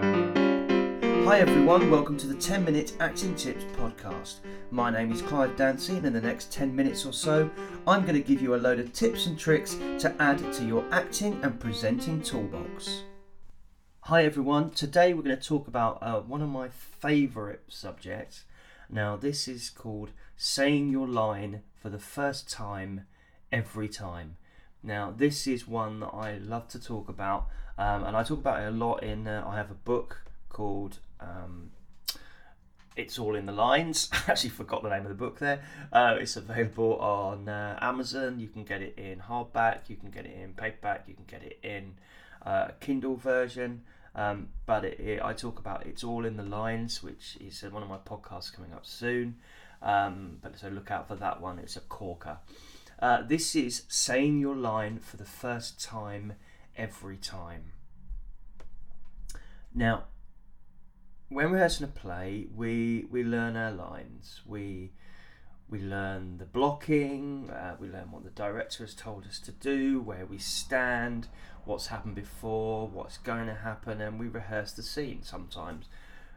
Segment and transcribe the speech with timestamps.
[0.00, 4.36] Hi everyone, welcome to the 10 Minute Acting Tips podcast.
[4.70, 7.50] My name is Clive Dancy, and in the next 10 minutes or so,
[7.86, 10.86] I'm going to give you a load of tips and tricks to add to your
[10.90, 13.02] acting and presenting toolbox.
[14.04, 18.44] Hi everyone, today we're going to talk about uh, one of my favourite subjects.
[18.88, 23.02] Now, this is called saying your line for the first time
[23.52, 24.36] every time.
[24.82, 28.62] Now, this is one that I love to talk about, um, and I talk about
[28.62, 29.26] it a lot in.
[29.26, 31.70] Uh, I have a book called um,
[32.96, 34.08] It's All in the Lines.
[34.12, 35.62] I actually forgot the name of the book there.
[35.92, 38.40] Uh, it's available on uh, Amazon.
[38.40, 41.42] You can get it in hardback, you can get it in paperback, you can get
[41.42, 41.94] it in
[42.44, 43.82] uh, Kindle version.
[44.14, 47.82] Um, but it, it, I talk about It's All in the Lines, which is one
[47.82, 49.36] of my podcasts coming up soon.
[49.82, 51.58] Um, but so look out for that one.
[51.58, 52.38] It's a corker.
[53.00, 56.34] Uh, this is saying your line for the first time
[56.76, 57.72] every time.
[59.74, 60.04] Now,
[61.30, 64.42] when rehearsing a play, we we learn our lines.
[64.44, 64.92] We
[65.70, 67.48] we learn the blocking.
[67.48, 71.28] Uh, we learn what the director has told us to do, where we stand,
[71.64, 75.86] what's happened before, what's going to happen, and we rehearse the scene sometimes,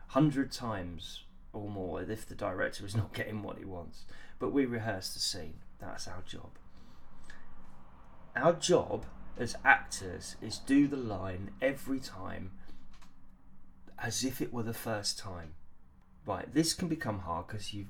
[0.07, 4.05] hundred times or more if the director is not getting what he wants.
[4.39, 5.55] But we rehearse the scene.
[5.85, 6.51] That's our job.
[8.35, 9.05] Our job
[9.37, 12.51] as actors is do the line every time
[13.99, 15.53] as if it were the first time.
[16.25, 17.87] Right, this can become hard because you've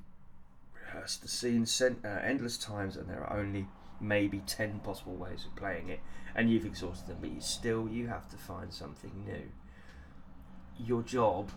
[0.74, 1.68] rehearsed the scene
[2.04, 3.68] uh, endless times and there are only
[4.02, 6.00] maybe 10 possible ways of playing it
[6.36, 9.52] and you've exhausted them, but you still you have to find something new.
[10.78, 11.52] Your job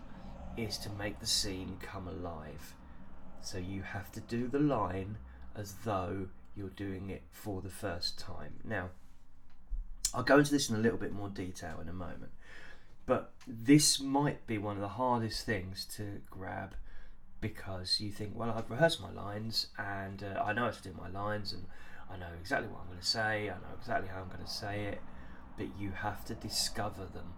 [0.57, 2.75] is to make the scene come alive.
[3.41, 5.17] So you have to do the line
[5.57, 8.55] as though you're doing it for the first time.
[8.65, 8.91] Now,
[10.15, 12.33] I'll go into this in a little bit more detail in a moment,
[13.05, 16.75] but this might be one of the hardest things to grab
[17.41, 20.95] because you think, well, I've rehearsed my lines and uh, I know how to do
[20.99, 21.67] my lines and
[22.11, 24.51] I know exactly what I'm going to say, I know exactly how I'm going to
[24.51, 25.01] say it,
[25.59, 27.35] but you have to discover them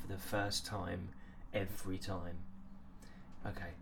[0.00, 1.08] for the first time
[1.52, 2.38] every time.
[3.46, 3.72] Okay,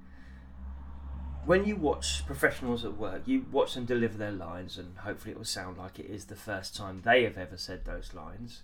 [1.44, 5.38] when you watch professionals at work, you watch them deliver their lines, and hopefully it
[5.38, 8.62] will sound like it is the first time they have ever said those lines.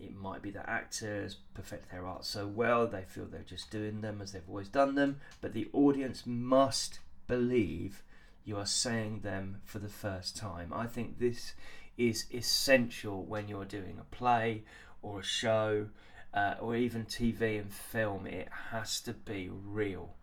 [0.00, 4.00] It might be that actors perfect their art so well they feel they're just doing
[4.00, 8.02] them as they've always done them, but the audience must believe
[8.44, 10.72] you are saying them for the first time.
[10.74, 11.52] I think this
[11.98, 14.62] is essential when you're doing a play
[15.02, 15.88] or a show
[16.32, 18.26] uh, or even TV and film.
[18.26, 20.14] It has to be real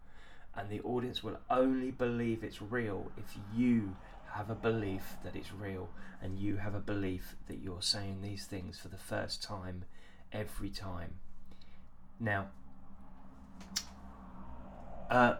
[0.58, 3.96] and the audience will only believe it's real if you
[4.34, 5.90] have a belief that it's real
[6.22, 9.86] and you have a belief that you're saying these things for the first time
[10.34, 11.16] every time.
[12.20, 12.48] Now,
[15.10, 15.36] uh,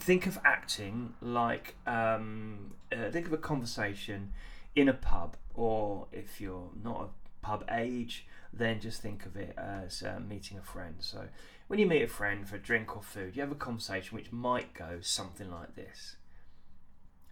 [0.00, 4.32] think of acting like um, uh, think of a conversation
[4.74, 9.54] in a pub, or if you're not a pub age, then just think of it
[9.56, 10.96] as uh, meeting a friend.
[11.00, 11.28] So
[11.66, 14.32] when you meet a friend for a drink or food, you have a conversation which
[14.32, 16.16] might go something like this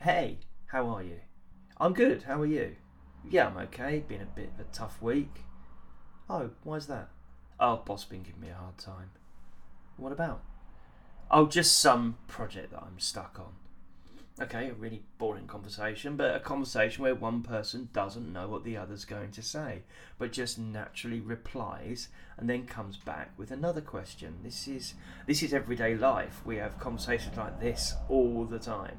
[0.00, 1.20] Hey, how are you?
[1.78, 2.76] I'm good, how are you?
[3.28, 5.44] Yeah, I'm okay, been a bit of a tough week.
[6.28, 7.08] Oh, why's that?
[7.58, 9.10] Oh, boss been giving me a hard time.
[9.96, 10.42] What about?
[11.30, 13.52] Oh, just some project that I'm stuck on.
[14.38, 18.76] Okay, a really boring conversation, but a conversation where one person doesn't know what the
[18.76, 19.80] other's going to say,
[20.18, 24.40] but just naturally replies and then comes back with another question.
[24.42, 24.92] This is
[25.26, 26.42] this is everyday life.
[26.44, 28.98] We have conversations like this all the time.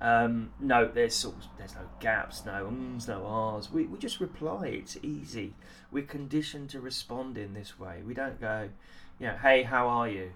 [0.00, 3.70] Um, no, there's sort of, there's no gaps, no ums, no ahs.
[3.70, 4.68] We we just reply.
[4.68, 5.52] It's easy.
[5.90, 8.00] We're conditioned to respond in this way.
[8.06, 8.70] We don't go,
[9.18, 10.32] you know, hey, how are you?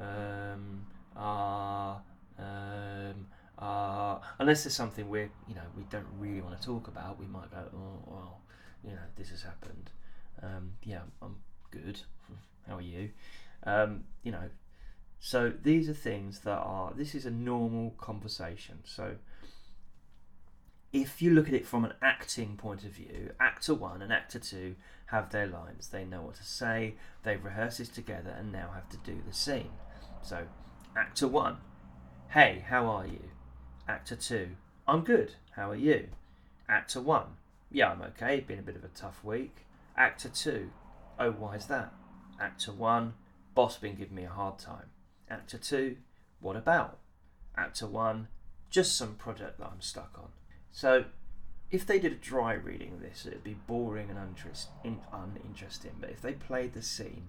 [0.00, 1.98] Um, ah.
[1.98, 3.26] Uh, um,
[3.58, 7.26] uh, unless there's something we you know we don't really want to talk about, we
[7.26, 8.40] might go, oh well,
[8.82, 9.90] you know this has happened.
[10.42, 11.36] Um, yeah, I'm
[11.70, 12.00] good.
[12.68, 13.10] How are you?
[13.64, 14.50] Um, you know,
[15.20, 16.92] so these are things that are.
[16.96, 18.80] This is a normal conversation.
[18.84, 19.16] So
[20.92, 24.38] if you look at it from an acting point of view, actor one and actor
[24.38, 24.76] two
[25.06, 25.88] have their lines.
[25.88, 26.94] They know what to say.
[27.22, 29.70] They've rehearsed this together and now have to do the scene.
[30.22, 30.46] So
[30.96, 31.58] actor one
[32.34, 33.30] Hey, how are you?
[33.86, 34.48] Actor 2.
[34.88, 35.34] I'm good.
[35.52, 36.08] How are you?
[36.68, 37.26] Actor 1.
[37.70, 38.40] Yeah, I'm okay.
[38.40, 39.58] Been a bit of a tough week.
[39.96, 40.68] Actor 2.
[41.20, 41.92] Oh, why is that?
[42.40, 43.14] Actor 1.
[43.54, 44.86] Boss been giving me a hard time.
[45.30, 45.96] Actor 2.
[46.40, 46.98] What about?
[47.56, 48.26] Actor 1.
[48.68, 50.30] Just some project that I'm stuck on.
[50.72, 51.04] So,
[51.70, 55.92] if they did a dry reading of this, it'd be boring and uninterest, in, uninteresting.
[56.00, 57.28] But if they played the scene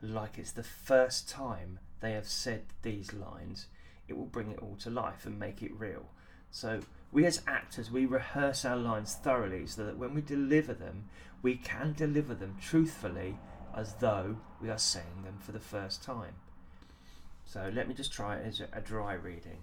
[0.00, 3.66] like it's the first time they have said these lines,
[4.08, 6.06] it will bring it all to life and make it real.
[6.50, 6.80] So
[7.12, 11.08] we as actors, we rehearse our lines thoroughly so that when we deliver them,
[11.42, 13.36] we can deliver them truthfully
[13.74, 16.34] as though we are saying them for the first time.
[17.44, 19.58] So let me just try it as a dry reading.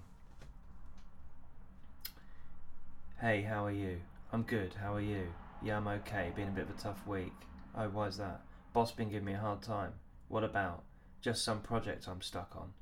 [3.20, 4.02] Hey, how are you?
[4.32, 5.28] I'm good, how are you?
[5.62, 6.32] Yeah, I'm okay.
[6.36, 7.34] Been a bit of a tough week.
[7.76, 8.42] Oh, why's that?
[8.74, 9.94] Boss been giving me a hard time.
[10.28, 10.84] What about?
[11.22, 12.74] Just some project I'm stuck on.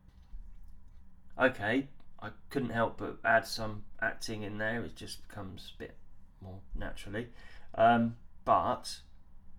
[1.39, 1.87] Okay,
[2.21, 4.83] I couldn't help but add some acting in there.
[4.83, 5.95] It just becomes a bit
[6.41, 7.27] more naturally.
[7.75, 8.99] Um, but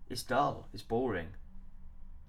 [0.08, 1.28] it's dull, it's boring.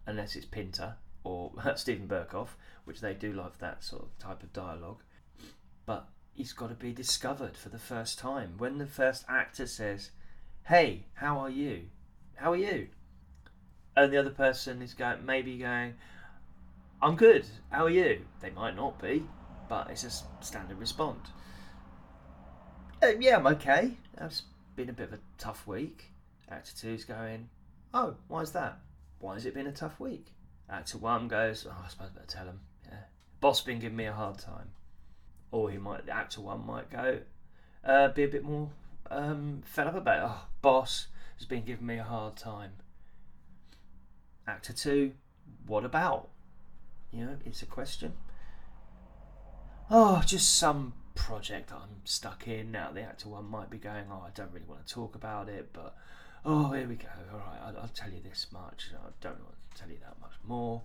[0.06, 2.56] Unless it's Pinter or Stephen Berkoff,
[2.86, 5.02] which they do love that sort of type of dialogue.
[5.86, 8.56] But he's got to be discovered for the first time.
[8.58, 10.12] When the first actor says,
[10.68, 11.84] Hey, how are you?
[12.36, 12.88] How are you?
[13.96, 15.96] And the other person is going, maybe going,
[17.04, 17.46] I'm good.
[17.70, 18.22] How are you?
[18.40, 19.26] They might not be,
[19.68, 21.28] but it's a standard response.
[23.02, 23.98] Uh, yeah, I'm okay.
[24.22, 24.44] It's
[24.78, 26.14] been a bit of a tough week.
[26.50, 27.50] Actor two's going,
[27.94, 28.80] Oh, why is that?
[29.20, 30.28] Why has it been a tough week?
[30.70, 32.62] Actor one goes, Oh, I suppose I better tell him.
[32.90, 33.04] Yeah.
[33.42, 34.70] Boss been giving me a hard time
[35.52, 37.20] or he might actor one might go
[37.86, 38.70] uh, be a bit more
[39.12, 40.26] um, fed up about it.
[40.26, 41.08] Oh, boss
[41.38, 42.72] has been giving me a hard time.
[44.48, 45.12] Actor two,
[45.68, 46.30] what about?
[47.14, 48.14] You know, it's a question.
[49.90, 52.90] Oh, just some project I'm stuck in now.
[52.92, 55.70] The actor one might be going, oh, I don't really want to talk about it,
[55.74, 55.96] but
[56.44, 57.08] oh, here we go.
[57.32, 58.88] All right, I'll, I'll tell you this much.
[58.94, 60.82] I don't want to tell you that much more.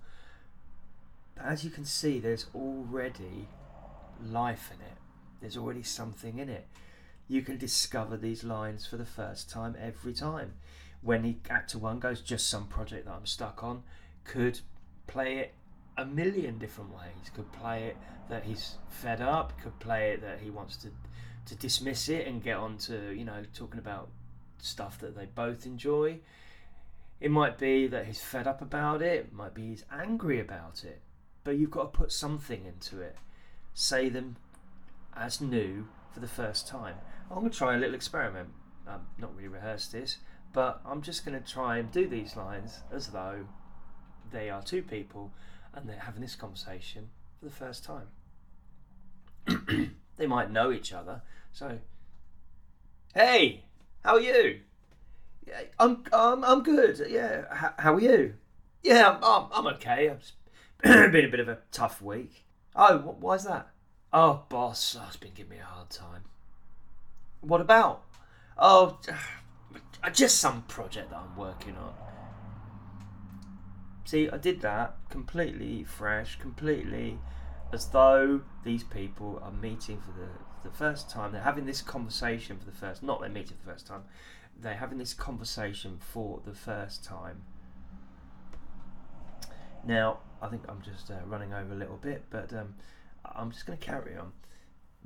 [1.35, 3.49] But as you can see, there's already
[4.23, 4.99] life in it.
[5.41, 6.67] There's already something in it.
[7.29, 10.55] You can discover these lines for the first time every time.
[11.01, 13.85] When the actor one goes, just some project that I'm stuck on,
[14.25, 14.61] could
[15.07, 15.55] play it
[15.99, 17.31] a million different ways.
[17.35, 17.97] Could play it
[18.31, 19.61] that he's fed up.
[19.63, 20.91] Could play it that he wants to
[21.47, 24.09] to dismiss it and get on to you know talking about
[24.59, 26.21] stuff that they both enjoy.
[27.21, 29.27] It might be that he's fed up about it.
[29.27, 31.03] it might be he's angry about it.
[31.43, 33.17] But you've got to put something into it
[33.79, 34.37] say them
[35.17, 36.97] as new for the first time.
[37.31, 38.49] I'm going to try a little experiment.
[38.89, 40.19] I'm not really rehearsed this,
[40.53, 43.47] but I'm just going to try and do these lines as though
[44.33, 45.31] they are two people
[45.75, 48.09] and they're having this conversation for the first time.
[50.17, 51.23] they might know each other,
[51.53, 51.79] so
[53.15, 53.65] hey,
[54.05, 54.61] how are you?
[55.47, 57.05] Yeah, I'm um, I'm good.
[57.09, 58.35] Yeah, H- how are you?
[58.83, 60.15] Yeah, I'm I'm, I'm okay.
[60.83, 62.45] Been a bit of a tough week.
[62.77, 63.71] Oh, why's that?
[64.13, 66.23] Oh, boss, oh, it's been giving me a hard time.
[67.41, 68.05] What about?
[68.57, 68.99] Oh,
[70.13, 71.95] just some project that I'm working on.
[74.09, 77.19] See, I did that completely fresh, completely
[77.75, 80.31] as though these people are meeting for the,
[80.67, 81.31] the first time.
[81.31, 84.05] They're having this conversation for the first, not they're meeting for the first time.
[84.59, 87.43] They're having this conversation for the first time.
[89.85, 92.77] Now, I think I'm just uh, running over a little bit, but um,
[93.27, 94.33] I'm just going to carry on.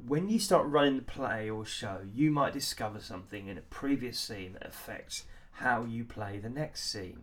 [0.06, 4.20] When you start running the play or show, you might discover something in a previous
[4.20, 7.22] scene that affects how you play the next scene.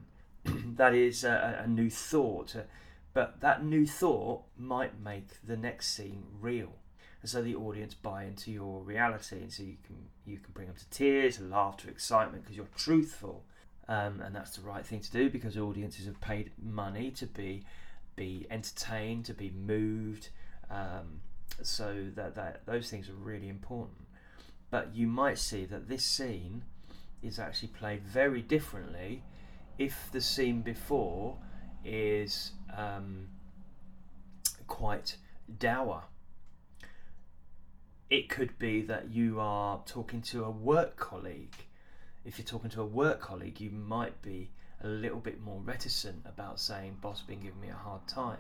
[0.76, 2.56] that is a, a new thought,
[3.14, 6.74] but that new thought might make the next scene real
[7.22, 10.68] and so the audience buy into your reality and so you can you can bring
[10.68, 13.44] them to tears laughter excitement because you're truthful
[13.90, 17.66] um, and that's the right thing to do because audiences have paid money to be
[18.20, 20.30] be entertained, to be moved.
[20.70, 21.22] Um,
[21.64, 23.98] so that, that those things are really important.
[24.70, 26.64] But you might see that this scene
[27.24, 29.24] is actually played very differently
[29.80, 31.38] if the scene before
[31.84, 33.30] is um,
[34.68, 35.16] quite
[35.58, 36.04] dour.
[38.10, 41.56] It could be that you are talking to a work colleague.
[42.26, 44.52] If you're talking to a work colleague, you might be
[44.84, 48.38] a little bit more reticent about saying, boss been giving me a hard time.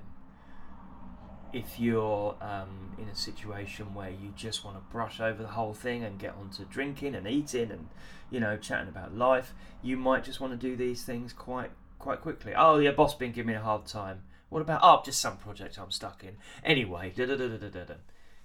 [1.52, 5.74] If you're um, in a situation where you just want to brush over the whole
[5.74, 7.88] thing and get on to drinking and eating and
[8.30, 12.22] you know chatting about life, you might just want to do these things quite quite
[12.22, 12.54] quickly.
[12.56, 14.22] Oh yeah, boss been giving me a hard time.
[14.50, 16.38] What about oh just some project I'm stuck in.
[16.64, 17.94] Anyway, da da da da da da.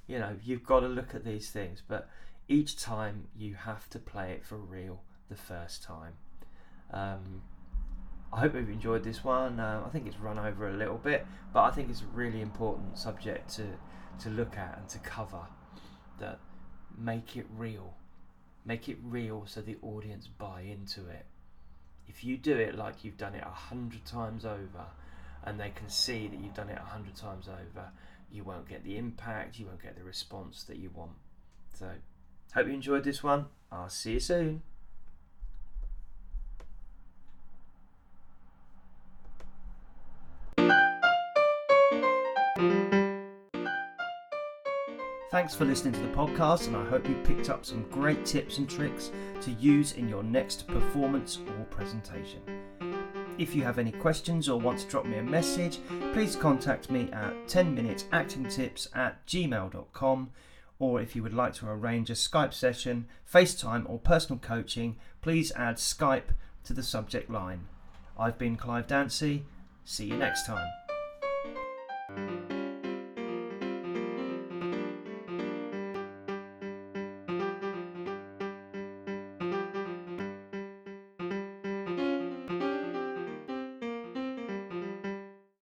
[0.06, 2.08] You know you've got to look at these things, but
[2.49, 6.14] each time you have to play it for real the first time.
[6.92, 7.42] Um,
[8.34, 9.60] I hope you've enjoyed this one.
[9.60, 12.40] Uh, I think it's run over a little bit, but I think it's a really
[12.40, 13.64] important subject to
[14.20, 15.46] to look at and to cover.
[16.20, 16.38] That
[16.96, 17.94] make it real,
[18.64, 21.26] Make it real so the audience buy into it.
[22.08, 24.86] If you do it like you've done it a hundred times over,
[25.42, 27.90] and they can see that you've done it a hundred times over,
[28.30, 31.12] you won't get the impact, you won't get the response that you want.
[31.74, 31.90] So,
[32.54, 33.46] hope you enjoyed this one.
[33.70, 34.62] I'll see you soon.
[45.34, 48.58] Thanks for listening to the podcast, and I hope you picked up some great tips
[48.58, 49.10] and tricks
[49.40, 52.40] to use in your next performance or presentation.
[53.36, 55.80] If you have any questions or want to drop me a message,
[56.12, 60.30] please contact me at 10minutesactingtips at gmail.com.
[60.78, 65.50] Or if you would like to arrange a Skype session, FaceTime, or personal coaching, please
[65.56, 66.30] add Skype
[66.62, 67.66] to the subject line.
[68.16, 69.46] I've been Clive Dancy.
[69.84, 70.68] See you next time.